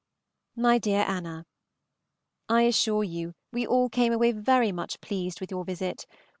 [0.55, 1.45] MY DEAR ANNA,
[2.49, 6.07] I assure you we all came away very much pleased with our visit.